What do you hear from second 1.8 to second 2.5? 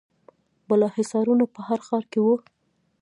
ښار کې وو